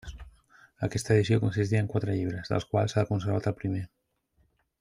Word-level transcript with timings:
Aquesta 0.87 1.13
edició 1.15 1.37
consistia 1.43 1.83
en 1.85 1.91
quatre 1.93 2.17
llibres, 2.17 2.51
dels 2.55 2.67
quals 2.73 2.97
s’ha 2.97 3.07
conservat 3.13 3.51
el 3.53 3.59
primer. 3.63 3.87